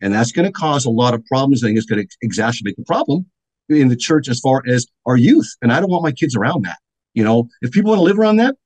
And 0.00 0.12
that's 0.12 0.32
going 0.32 0.46
to 0.46 0.52
cause 0.52 0.84
a 0.84 0.90
lot 0.90 1.14
of 1.14 1.24
problems. 1.26 1.62
I 1.62 1.68
think 1.68 1.78
it's 1.78 1.86
going 1.86 2.06
to 2.06 2.26
exacerbate 2.26 2.76
the 2.76 2.84
problem 2.84 3.26
in 3.68 3.88
the 3.88 3.96
church 3.96 4.28
as 4.28 4.38
far 4.40 4.62
as 4.66 4.86
our 5.06 5.16
youth. 5.16 5.48
And 5.62 5.72
I 5.72 5.80
don't 5.80 5.90
want 5.90 6.04
my 6.04 6.12
kids 6.12 6.36
around 6.36 6.64
that. 6.64 6.78
You 7.14 7.24
know, 7.24 7.48
if 7.62 7.72
people 7.72 7.90
want 7.90 8.00
to 8.00 8.04
live 8.04 8.18
around 8.18 8.36
that, 8.36 8.56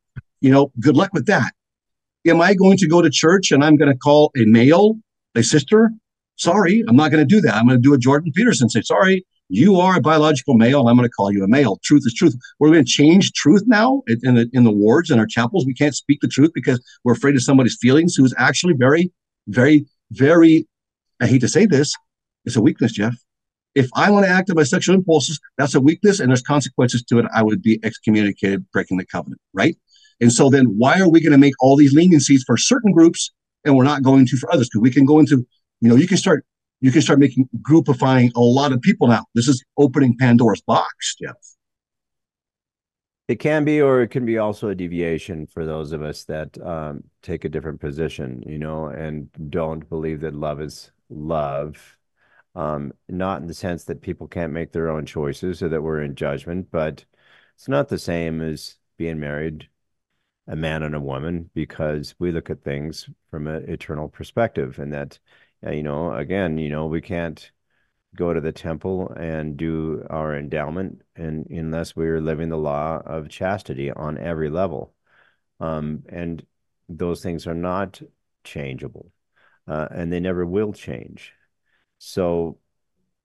you 0.41 0.51
know, 0.51 0.73
good 0.81 0.97
luck 0.97 1.11
with 1.13 1.27
that. 1.27 1.53
Am 2.27 2.41
I 2.41 2.55
going 2.55 2.77
to 2.79 2.89
go 2.89 3.01
to 3.01 3.09
church 3.11 3.53
and 3.53 3.65
I'm 3.65 3.77
going 3.77 3.91
to 3.91 3.97
call 3.97 4.31
a 4.37 4.45
male, 4.45 4.97
a 5.35 5.43
sister? 5.43 5.91
Sorry, 6.37 6.85
I'm 6.87 6.97
not 6.97 7.11
going 7.11 7.27
to 7.27 7.35
do 7.35 7.41
that. 7.43 7.55
I'm 7.55 7.67
going 7.67 7.79
to 7.79 7.83
do 7.83 7.95
a 7.95 7.99
Jordan 7.99 8.33
Peterson 8.35 8.69
say, 8.69 8.83
sorry, 8.83 9.25
you 9.51 9.81
are 9.81 9.97
a 9.97 10.01
biological 10.01 10.55
male. 10.55 10.87
I'm 10.89 10.97
going 10.97 11.09
to 11.09 11.13
call 11.13 11.33
you 11.33 11.43
a 11.43 11.49
male. 11.49 11.79
Truth 11.83 12.05
is 12.07 12.15
truth. 12.15 12.37
We're 12.61 12.71
going 12.71 12.85
to 12.85 12.91
change 12.91 13.33
truth 13.33 13.65
now 13.67 14.03
in 14.23 14.37
the 14.37 14.49
in 14.53 14.63
the 14.65 14.71
wards 14.71 15.11
and 15.11 15.21
our 15.21 15.27
chapels. 15.27 15.67
We 15.67 15.75
can't 15.75 15.95
speak 15.95 16.21
the 16.23 16.29
truth 16.29 16.53
because 16.55 16.81
we're 17.05 17.15
afraid 17.15 17.35
of 17.35 17.43
somebody's 17.43 17.77
feelings, 17.81 18.15
who's 18.15 18.33
actually 18.39 18.75
very, 18.75 19.13
very, 19.49 19.87
very. 20.13 20.69
I 21.21 21.27
hate 21.27 21.41
to 21.41 21.49
say 21.49 21.67
this, 21.67 21.93
it's 22.45 22.57
a 22.57 22.63
weakness, 22.63 22.93
Jeff. 22.93 23.15
If 23.75 23.89
I 23.95 24.11
want 24.11 24.25
to 24.25 24.31
act 24.31 24.51
on 24.51 24.57
my 24.57 24.63
sexual 24.63 24.95
impulses, 24.95 25.39
that's 25.59 25.75
a 25.75 25.81
weakness, 25.81 26.21
and 26.21 26.31
there's 26.31 26.43
consequences 26.43 27.03
to 27.05 27.19
it. 27.19 27.27
I 27.35 27.43
would 27.43 27.61
be 27.61 27.81
excommunicated, 27.83 28.71
breaking 28.71 28.99
the 28.99 29.07
covenant, 29.07 29.41
right? 29.53 29.77
And 30.21 30.33
so 30.33 30.49
then, 30.49 30.67
why 30.67 31.01
are 31.01 31.09
we 31.09 31.21
going 31.21 31.33
to 31.33 31.39
make 31.39 31.55
all 31.61 31.77
these 31.77 31.95
leniencies 31.95 32.41
for 32.47 32.57
certain 32.57 32.93
groups, 32.93 33.33
and 33.65 33.77
we're 33.77 33.85
not 33.85 34.03
going 34.03 34.27
to 34.27 34.37
for 34.37 34.53
others? 34.53 34.69
Because 34.69 34.83
we 34.83 34.91
can 34.93 35.05
go 35.05 35.19
into, 35.19 35.45
you 35.81 35.89
know, 35.89 35.97
you 35.97 36.07
can 36.07 36.17
start 36.17 36.45
you 36.81 36.91
can 36.91 37.03
start 37.03 37.19
making 37.19 37.49
groupifying 37.61 38.31
a 38.35 38.41
lot 38.41 38.73
of 38.73 38.81
people 38.81 39.07
now. 39.07 39.27
This 39.35 39.49
is 39.49 39.63
opening 39.77 40.17
Pandora's 40.17 40.63
box, 40.63 41.15
Jeff. 41.21 41.37
It 43.29 43.39
can 43.39 43.65
be, 43.65 43.81
or 43.81 44.03
it 44.03 44.09
can 44.09 44.27
be 44.27 44.39
also 44.39 44.71
a 44.71 44.75
deviation 44.75 45.47
for 45.47 45.65
those 45.65 45.93
of 45.93 46.03
us 46.03 46.25
that 46.25 46.61
um, 46.67 47.05
take 47.23 47.45
a 47.45 47.49
different 47.49 47.81
position, 47.81 48.43
you 48.45 48.59
know, 48.59 48.87
and 48.87 49.29
don't 49.51 49.89
believe 49.89 50.21
that 50.23 50.35
love 50.35 50.61
is 50.61 50.91
love. 51.09 51.97
Um, 52.57 52.93
not 53.09 53.41
in 53.41 53.47
the 53.47 53.55
sense 53.55 53.85
that 53.85 54.03
people 54.03 54.27
can't 54.27 54.53
make 54.53 54.73
their 54.73 54.91
own 54.91 55.07
choices 55.07 55.63
or 55.63 55.69
that 55.69 55.83
we're 55.83 56.03
in 56.03 56.17
judgment, 56.17 56.73
but 56.73 57.05
it's 57.55 57.69
not 57.69 57.89
the 57.89 57.99
same 57.99 58.41
as 58.41 58.75
being 58.97 59.21
married, 59.21 59.69
a 60.49 60.57
man 60.57 60.83
and 60.83 60.97
a 60.97 61.01
woman, 61.01 61.51
because 61.55 62.17
we 62.19 62.33
look 62.33 62.51
at 62.51 62.65
things 62.65 63.09
from 63.31 63.47
an 63.47 63.71
eternal 63.71 64.09
perspective, 64.09 64.81
and 64.81 64.93
that 64.93 65.21
you 65.69 65.83
know, 65.83 66.15
again, 66.15 66.59
you 66.59 66.71
know, 66.71 66.87
we 66.87 67.01
can't 67.01 67.51
go 68.17 68.33
to 68.33 68.41
the 68.41 68.53
temple 68.53 69.11
and 69.11 69.57
do 69.57 70.05
our 70.11 70.37
endowment 70.37 71.03
and 71.15 71.47
unless 71.49 71.95
we're 71.95 72.21
living 72.21 72.49
the 72.49 72.57
law 72.59 73.01
of 73.05 73.29
chastity 73.29 73.91
on 73.91 74.19
every 74.19 74.51
level. 74.51 74.95
Um, 75.61 76.03
and 76.09 76.45
those 76.89 77.23
things 77.23 77.47
are 77.47 77.55
not 77.55 78.01
changeable, 78.43 79.13
uh, 79.69 79.89
and 79.91 80.13
they 80.13 80.21
never 80.21 80.45
will 80.45 80.73
change. 80.73 81.35
So 81.99 82.59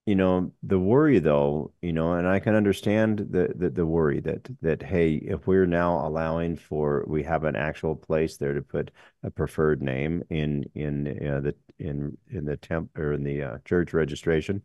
you 0.06 0.16
know 0.16 0.52
the 0.64 0.80
worry 0.80 1.20
though 1.20 1.72
you 1.82 1.92
know 1.92 2.14
and 2.14 2.28
i 2.28 2.40
can 2.40 2.56
understand 2.56 3.20
the, 3.32 3.52
the 3.56 3.70
the 3.70 3.86
worry 3.86 4.20
that 4.20 4.48
that 4.62 4.84
hey 4.84 5.16
if 5.16 5.48
we're 5.48 5.66
now 5.66 6.06
allowing 6.08 6.56
for 6.56 7.04
we 7.08 7.24
have 7.24 7.44
an 7.44 7.56
actual 7.56 7.96
place 7.96 8.38
there 8.38 8.54
to 8.54 8.62
put 8.62 8.92
a 9.24 9.32
preferred 9.32 9.82
name 9.82 10.24
in 10.30 10.64
in 10.76 11.08
uh, 11.28 11.40
the 11.40 11.56
in 11.80 12.16
in 12.30 12.46
the 12.46 12.58
temp 12.58 12.96
or 12.98 13.14
in 13.14 13.24
the 13.24 13.42
uh, 13.42 13.58
church 13.66 13.94
registration 13.94 14.62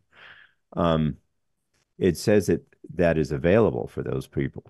um 0.73 1.17
it 1.97 2.17
says 2.17 2.47
that 2.47 2.61
that 2.93 3.17
is 3.17 3.31
available 3.31 3.87
for 3.87 4.03
those 4.03 4.27
people 4.27 4.63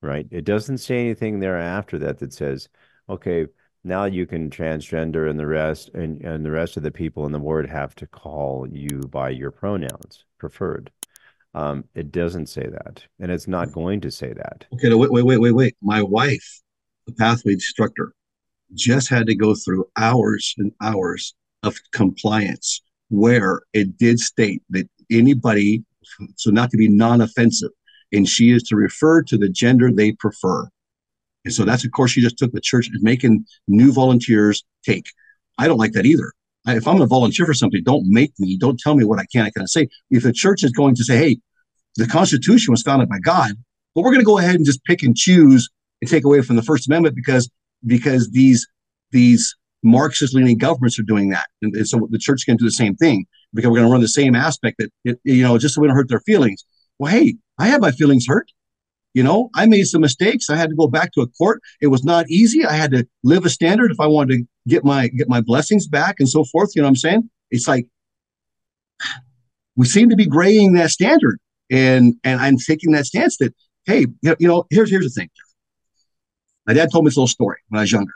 right? 0.00 0.26
It 0.30 0.44
doesn't 0.44 0.78
say 0.78 1.00
anything 1.00 1.40
there 1.40 1.58
after 1.58 1.98
that 1.98 2.18
that 2.18 2.32
says 2.32 2.68
okay 3.08 3.46
now 3.88 4.04
you 4.04 4.26
can 4.26 4.50
transgender 4.50 5.28
and 5.28 5.38
the 5.38 5.46
rest 5.46 5.88
and, 5.94 6.20
and 6.22 6.44
the 6.44 6.50
rest 6.50 6.76
of 6.76 6.82
the 6.82 6.90
people 6.90 7.26
in 7.26 7.32
the 7.32 7.38
ward 7.38 7.68
have 7.68 7.94
to 7.96 8.06
call 8.06 8.68
you 8.70 9.00
by 9.10 9.30
your 9.30 9.50
pronouns 9.50 10.24
preferred. 10.38 10.90
Um, 11.54 11.84
it 11.94 12.12
doesn't 12.12 12.46
say 12.46 12.66
that 12.66 13.02
and 13.18 13.32
it's 13.32 13.48
not 13.48 13.72
going 13.72 14.02
to 14.02 14.10
say 14.10 14.32
that. 14.34 14.66
Okay 14.74 14.94
wait 14.94 15.10
wait 15.10 15.24
wait 15.24 15.40
wait 15.40 15.52
wait. 15.52 15.76
My 15.80 16.02
wife 16.02 16.60
the 17.06 17.14
pathway 17.14 17.54
instructor 17.54 18.12
just 18.74 19.08
had 19.08 19.26
to 19.26 19.34
go 19.34 19.54
through 19.54 19.88
hours 19.96 20.54
and 20.58 20.70
hours 20.82 21.34
of 21.62 21.74
compliance 21.92 22.82
where 23.08 23.62
it 23.72 23.96
did 23.96 24.20
state 24.20 24.62
that 24.68 24.88
anybody 25.10 25.82
so 26.36 26.50
not 26.50 26.70
to 26.70 26.76
be 26.76 26.88
non-offensive 26.88 27.70
and 28.12 28.28
she 28.28 28.50
is 28.50 28.62
to 28.64 28.76
refer 28.76 29.22
to 29.22 29.38
the 29.38 29.48
gender 29.48 29.90
they 29.90 30.12
prefer 30.12 30.68
and 31.44 31.54
so 31.54 31.64
that's 31.64 31.84
a 31.84 31.90
course 31.90 32.12
she 32.12 32.20
just 32.20 32.38
took. 32.38 32.52
The 32.52 32.60
church 32.60 32.88
is 32.92 33.02
making 33.02 33.44
new 33.66 33.92
volunteers 33.92 34.64
take. 34.84 35.06
I 35.58 35.66
don't 35.66 35.78
like 35.78 35.92
that 35.92 36.06
either. 36.06 36.32
If 36.66 36.86
I'm 36.86 36.96
going 36.96 37.00
to 37.00 37.06
volunteer 37.06 37.46
for 37.46 37.54
something, 37.54 37.82
don't 37.82 38.06
make 38.08 38.32
me, 38.38 38.58
don't 38.58 38.78
tell 38.78 38.94
me 38.94 39.04
what 39.04 39.18
I 39.18 39.24
can 39.32 39.44
and 39.44 39.54
cannot 39.54 39.70
say. 39.70 39.88
If 40.10 40.24
the 40.24 40.32
church 40.32 40.62
is 40.62 40.72
going 40.72 40.94
to 40.96 41.04
say, 41.04 41.16
hey, 41.16 41.38
the 41.96 42.06
Constitution 42.06 42.72
was 42.72 42.82
founded 42.82 43.08
by 43.08 43.18
God, 43.20 43.52
but 43.94 44.02
we're 44.02 44.10
going 44.10 44.20
to 44.20 44.26
go 44.26 44.38
ahead 44.38 44.56
and 44.56 44.66
just 44.66 44.84
pick 44.84 45.02
and 45.02 45.16
choose 45.16 45.68
and 46.00 46.10
take 46.10 46.24
away 46.24 46.42
from 46.42 46.56
the 46.56 46.62
First 46.62 46.88
Amendment 46.88 47.14
because 47.14 47.50
because 47.86 48.30
these 48.30 48.66
these 49.10 49.56
Marxist 49.82 50.34
leaning 50.34 50.58
governments 50.58 50.98
are 50.98 51.04
doing 51.04 51.30
that, 51.30 51.46
and, 51.62 51.74
and 51.74 51.88
so 51.88 52.06
the 52.10 52.18
church 52.18 52.44
can 52.44 52.56
do 52.56 52.64
the 52.64 52.70
same 52.70 52.94
thing 52.96 53.26
because 53.54 53.70
we're 53.70 53.76
going 53.76 53.88
to 53.88 53.92
run 53.92 54.00
the 54.00 54.08
same 54.08 54.34
aspect 54.34 54.78
that 54.78 54.92
it, 55.04 55.18
you 55.24 55.42
know 55.42 55.58
just 55.58 55.74
so 55.74 55.80
we 55.80 55.86
don't 55.86 55.96
hurt 55.96 56.08
their 56.08 56.20
feelings. 56.20 56.64
Well, 56.98 57.12
hey, 57.12 57.36
I 57.58 57.68
have 57.68 57.80
my 57.80 57.92
feelings 57.92 58.26
hurt. 58.26 58.50
You 59.18 59.24
know, 59.24 59.50
I 59.56 59.66
made 59.66 59.88
some 59.88 60.02
mistakes. 60.02 60.48
I 60.48 60.54
had 60.54 60.70
to 60.70 60.76
go 60.76 60.86
back 60.86 61.10
to 61.14 61.22
a 61.22 61.26
court. 61.26 61.60
It 61.80 61.88
was 61.88 62.04
not 62.04 62.30
easy. 62.30 62.64
I 62.64 62.74
had 62.74 62.92
to 62.92 63.04
live 63.24 63.44
a 63.44 63.50
standard 63.50 63.90
if 63.90 63.98
I 63.98 64.06
wanted 64.06 64.36
to 64.36 64.44
get 64.68 64.84
my 64.84 65.08
get 65.08 65.28
my 65.28 65.40
blessings 65.40 65.88
back 65.88 66.20
and 66.20 66.28
so 66.28 66.44
forth. 66.44 66.70
You 66.76 66.82
know 66.82 66.86
what 66.86 66.90
I'm 66.90 66.96
saying? 66.96 67.30
It's 67.50 67.66
like 67.66 67.88
we 69.74 69.86
seem 69.86 70.08
to 70.10 70.14
be 70.14 70.24
graying 70.24 70.74
that 70.74 70.90
standard, 70.90 71.40
and 71.68 72.14
and 72.22 72.40
I'm 72.40 72.58
taking 72.58 72.92
that 72.92 73.06
stance 73.06 73.38
that 73.38 73.52
hey, 73.86 74.06
you 74.22 74.46
know, 74.46 74.66
here's 74.70 74.88
here's 74.88 75.06
the 75.06 75.10
thing. 75.10 75.30
My 76.68 76.72
dad 76.72 76.92
told 76.92 77.04
me 77.04 77.08
this 77.08 77.16
little 77.16 77.26
story 77.26 77.58
when 77.70 77.80
I 77.80 77.82
was 77.82 77.90
younger, 77.90 78.14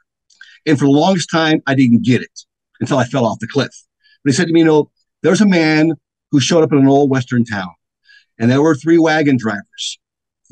and 0.66 0.78
for 0.78 0.84
the 0.84 0.92
longest 0.92 1.28
time 1.32 1.64
I 1.66 1.74
didn't 1.74 2.04
get 2.04 2.22
it 2.22 2.44
until 2.78 2.98
I 2.98 3.06
fell 3.06 3.26
off 3.26 3.40
the 3.40 3.48
cliff. 3.48 3.74
But 4.22 4.30
he 4.30 4.36
said 4.36 4.46
to 4.46 4.52
me, 4.52 4.60
you 4.60 4.66
know, 4.66 4.88
there's 5.24 5.40
a 5.40 5.48
man 5.48 5.94
who 6.30 6.38
showed 6.38 6.62
up 6.62 6.70
in 6.70 6.78
an 6.78 6.86
old 6.86 7.10
western 7.10 7.44
town, 7.44 7.74
and 8.38 8.48
there 8.48 8.62
were 8.62 8.76
three 8.76 8.98
wagon 8.98 9.36
drivers 9.36 9.98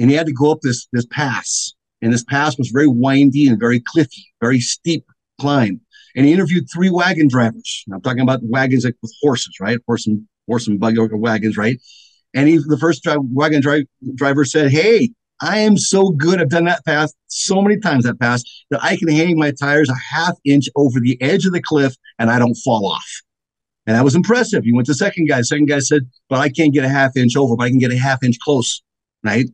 and 0.00 0.10
he 0.10 0.16
had 0.16 0.26
to 0.26 0.32
go 0.32 0.50
up 0.50 0.62
this 0.62 0.88
this 0.92 1.06
pass, 1.06 1.74
and 2.02 2.12
this 2.12 2.24
pass 2.24 2.58
was 2.58 2.70
very 2.70 2.88
windy 2.88 3.46
and 3.46 3.60
very 3.60 3.80
cliffy, 3.80 4.24
very 4.40 4.58
steep 4.58 5.04
climb. 5.38 5.80
And 6.16 6.26
he 6.26 6.32
interviewed 6.32 6.66
three 6.72 6.90
wagon 6.90 7.28
drivers. 7.28 7.84
I'm 7.92 8.00
talking 8.00 8.22
about 8.22 8.40
wagons 8.42 8.84
like 8.84 8.96
with 9.02 9.12
horses, 9.22 9.54
right? 9.60 9.78
Horse 9.86 10.06
and 10.06 10.26
horse 10.48 10.66
and 10.66 10.80
buggy 10.80 10.98
wagons, 11.12 11.56
right? 11.56 11.78
And 12.34 12.48
he, 12.48 12.58
the 12.58 12.78
first 12.78 13.06
wagon 13.06 13.60
drive, 13.60 13.84
driver 14.14 14.44
said, 14.44 14.70
"Hey, 14.70 15.10
I 15.40 15.58
am 15.58 15.76
so 15.76 16.10
good. 16.10 16.40
I've 16.40 16.48
done 16.48 16.64
that 16.64 16.84
pass 16.84 17.12
so 17.28 17.60
many 17.60 17.78
times 17.78 18.04
that 18.04 18.18
pass 18.18 18.42
that 18.70 18.82
I 18.82 18.96
can 18.96 19.08
hang 19.08 19.38
my 19.38 19.52
tires 19.52 19.90
a 19.90 19.94
half 19.94 20.34
inch 20.44 20.68
over 20.76 20.98
the 20.98 21.20
edge 21.20 21.46
of 21.46 21.52
the 21.52 21.62
cliff 21.62 21.94
and 22.18 22.30
I 22.30 22.38
don't 22.38 22.56
fall 22.56 22.86
off." 22.86 23.22
And 23.86 23.96
that 23.96 24.04
was 24.04 24.14
impressive. 24.14 24.64
He 24.64 24.72
went 24.72 24.86
to 24.86 24.94
second 24.94 25.26
guy. 25.26 25.42
Second 25.42 25.66
guy 25.66 25.80
said, 25.80 26.08
"But 26.28 26.38
I 26.38 26.48
can't 26.48 26.72
get 26.72 26.84
a 26.84 26.88
half 26.88 27.16
inch 27.16 27.36
over, 27.36 27.54
but 27.56 27.64
I 27.64 27.68
can 27.68 27.78
get 27.78 27.92
a 27.92 27.98
half 27.98 28.22
inch 28.22 28.38
close." 28.40 28.82
Right? 29.22 29.46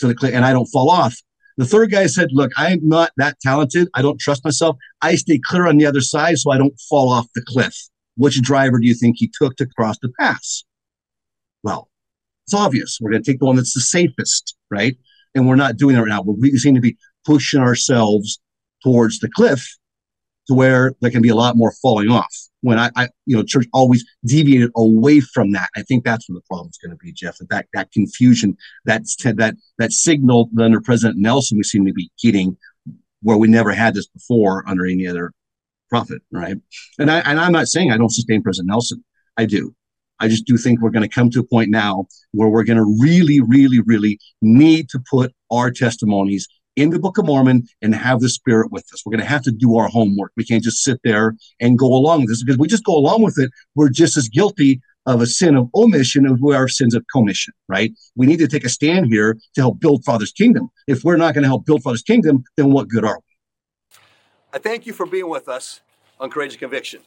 To 0.00 0.06
the 0.06 0.14
cliff 0.14 0.34
and 0.34 0.44
I 0.44 0.52
don't 0.52 0.66
fall 0.66 0.90
off. 0.90 1.16
The 1.56 1.66
third 1.66 1.90
guy 1.90 2.06
said, 2.06 2.30
Look, 2.32 2.52
I'm 2.56 2.80
not 2.82 3.12
that 3.16 3.38
talented. 3.40 3.88
I 3.94 4.02
don't 4.02 4.18
trust 4.20 4.44
myself. 4.44 4.76
I 5.02 5.14
stay 5.14 5.38
clear 5.38 5.66
on 5.66 5.76
the 5.76 5.86
other 5.86 6.00
side 6.00 6.38
so 6.38 6.50
I 6.50 6.58
don't 6.58 6.78
fall 6.88 7.12
off 7.12 7.26
the 7.34 7.42
cliff. 7.46 7.76
Which 8.16 8.40
driver 8.42 8.78
do 8.78 8.86
you 8.86 8.94
think 8.94 9.16
he 9.18 9.30
took 9.40 9.56
to 9.56 9.66
cross 9.66 9.98
the 10.00 10.10
pass? 10.18 10.64
Well, 11.62 11.88
it's 12.46 12.54
obvious. 12.54 12.98
We're 13.00 13.10
going 13.10 13.22
to 13.22 13.30
take 13.30 13.40
the 13.40 13.46
one 13.46 13.56
that's 13.56 13.74
the 13.74 13.80
safest, 13.80 14.56
right? 14.70 14.96
And 15.34 15.48
we're 15.48 15.56
not 15.56 15.76
doing 15.76 15.94
that 15.94 16.02
right 16.02 16.08
now. 16.08 16.22
We 16.22 16.50
seem 16.56 16.74
to 16.74 16.80
be 16.80 16.96
pushing 17.24 17.60
ourselves 17.60 18.40
towards 18.82 19.20
the 19.20 19.28
cliff 19.28 19.76
to 20.50 20.54
where 20.54 20.92
there 21.00 21.12
can 21.12 21.22
be 21.22 21.28
a 21.28 21.34
lot 21.34 21.56
more 21.56 21.72
falling 21.80 22.10
off 22.10 22.34
when 22.62 22.76
I, 22.76 22.90
I, 22.96 23.08
you 23.24 23.36
know, 23.36 23.44
church 23.44 23.66
always 23.72 24.04
deviated 24.26 24.70
away 24.76 25.20
from 25.20 25.52
that. 25.52 25.68
I 25.76 25.82
think 25.82 26.04
that's 26.04 26.28
where 26.28 26.34
the 26.34 26.42
problem's 26.48 26.76
going 26.78 26.90
to 26.90 26.96
be, 26.96 27.12
Jeff. 27.12 27.38
That 27.38 27.48
that, 27.50 27.66
that 27.72 27.92
confusion, 27.92 28.56
that 28.84 29.02
that 29.22 29.54
that 29.78 29.92
signal 29.92 30.50
under 30.58 30.80
President 30.80 31.20
Nelson, 31.20 31.56
we 31.56 31.62
seem 31.62 31.86
to 31.86 31.92
be 31.92 32.10
getting 32.20 32.56
where 33.22 33.36
we 33.36 33.46
never 33.46 33.70
had 33.70 33.94
this 33.94 34.08
before 34.08 34.64
under 34.66 34.84
any 34.84 35.06
other 35.06 35.32
prophet, 35.88 36.20
right? 36.32 36.56
And 36.98 37.10
I 37.12 37.20
and 37.20 37.38
I'm 37.38 37.52
not 37.52 37.68
saying 37.68 37.92
I 37.92 37.96
don't 37.96 38.12
sustain 38.12 38.42
President 38.42 38.70
Nelson. 38.70 39.04
I 39.36 39.46
do. 39.46 39.72
I 40.18 40.26
just 40.26 40.46
do 40.46 40.58
think 40.58 40.80
we're 40.80 40.90
going 40.90 41.08
to 41.08 41.14
come 41.14 41.30
to 41.30 41.40
a 41.40 41.44
point 41.44 41.70
now 41.70 42.06
where 42.32 42.48
we're 42.48 42.64
going 42.64 42.76
to 42.76 42.96
really, 43.00 43.40
really, 43.40 43.80
really 43.80 44.18
need 44.42 44.90
to 44.90 45.00
put 45.10 45.32
our 45.50 45.70
testimonies 45.70 46.46
in 46.80 46.88
the 46.88 46.98
Book 46.98 47.18
of 47.18 47.26
Mormon 47.26 47.68
and 47.82 47.94
have 47.94 48.20
the 48.20 48.28
Spirit 48.30 48.72
with 48.72 48.86
us. 48.92 49.04
We're 49.04 49.10
going 49.10 49.20
to 49.20 49.28
have 49.28 49.42
to 49.42 49.50
do 49.50 49.76
our 49.76 49.88
homework. 49.88 50.32
We 50.34 50.46
can't 50.46 50.62
just 50.62 50.82
sit 50.82 50.98
there 51.04 51.36
and 51.60 51.78
go 51.78 51.86
along 51.86 52.20
with 52.20 52.30
this 52.30 52.42
because 52.42 52.58
we 52.58 52.68
just 52.68 52.84
go 52.84 52.96
along 52.96 53.22
with 53.22 53.38
it. 53.38 53.50
We're 53.74 53.90
just 53.90 54.16
as 54.16 54.30
guilty 54.30 54.80
of 55.04 55.20
a 55.20 55.26
sin 55.26 55.56
of 55.56 55.68
omission 55.74 56.24
as 56.24 56.38
we 56.40 56.54
are 56.54 56.68
sins 56.68 56.94
of 56.94 57.04
commission, 57.12 57.52
right? 57.68 57.92
We 58.16 58.26
need 58.26 58.38
to 58.38 58.48
take 58.48 58.64
a 58.64 58.70
stand 58.70 59.06
here 59.06 59.36
to 59.54 59.60
help 59.60 59.78
build 59.78 60.04
Father's 60.04 60.32
kingdom. 60.32 60.70
If 60.86 61.04
we're 61.04 61.18
not 61.18 61.34
going 61.34 61.42
to 61.42 61.48
help 61.48 61.66
build 61.66 61.82
Father's 61.82 62.02
kingdom, 62.02 62.44
then 62.56 62.72
what 62.72 62.88
good 62.88 63.04
are 63.04 63.18
we? 63.18 63.98
I 64.54 64.58
thank 64.58 64.86
you 64.86 64.94
for 64.94 65.04
being 65.04 65.28
with 65.28 65.48
us 65.48 65.80
on 66.18 66.30
Courageous 66.30 66.56
Conviction. 66.56 67.02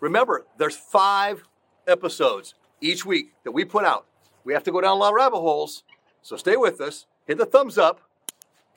Remember, 0.00 0.44
there's 0.58 0.76
five 0.76 1.44
episodes 1.86 2.54
each 2.82 3.06
week 3.06 3.32
that 3.44 3.52
we 3.52 3.64
put 3.64 3.84
out. 3.84 4.06
We 4.44 4.52
have 4.52 4.64
to 4.64 4.72
go 4.72 4.82
down 4.82 4.92
a 4.92 5.00
lot 5.00 5.08
of 5.08 5.14
rabbit 5.14 5.40
holes, 5.40 5.82
so 6.20 6.36
stay 6.36 6.56
with 6.56 6.82
us. 6.82 7.06
Hit 7.26 7.38
the 7.38 7.46
thumbs 7.46 7.78
up, 7.78 8.02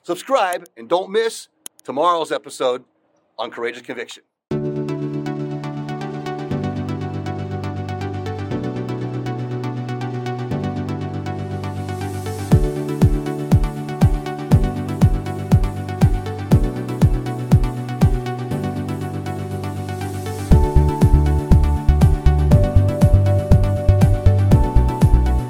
subscribe, 0.08 0.64
and 0.78 0.88
don't 0.88 1.10
miss 1.10 1.48
tomorrow's 1.84 2.32
episode 2.32 2.82
on 3.38 3.50
Courageous 3.50 3.82
Conviction. 3.82 4.22